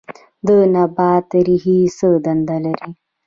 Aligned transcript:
د 0.45 0.47
نبات 0.73 1.27
ریښې 1.45 1.77
څه 1.97 2.07
دنده 2.25 2.57
لري 2.65 2.89